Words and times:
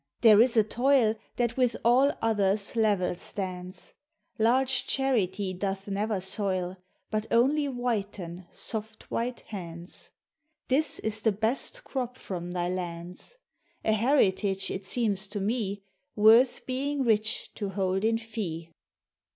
there 0.21 0.41
is 0.41 0.57
a 0.57 0.63
toil 0.63 1.13
That 1.35 1.57
with 1.57 1.75
all 1.85 2.11
others 2.23 2.75
level 2.75 3.13
stauds; 3.13 3.93
Large 4.39 4.87
charity 4.87 5.53
doth 5.53 5.87
never 5.87 6.19
soil, 6.19 6.77
But 7.11 7.27
only 7.29 7.67
whiten, 7.67 8.47
soft 8.49 9.11
white 9.11 9.41
hands— 9.41 10.09
This 10.69 10.97
is 10.97 11.21
the 11.21 11.31
best 11.31 11.83
crop 11.83 12.17
from 12.17 12.49
thy 12.53 12.67
lands; 12.67 13.37
A 13.85 13.93
heritage 13.93 14.71
it 14.71 14.85
seems 14.87 15.27
to 15.27 15.39
me, 15.39 15.83
Worth 16.15 16.65
being 16.65 17.03
rich 17.03 17.53
to 17.53 17.69
hold 17.69 18.03
in 18.03 18.17
fee. 18.17 18.71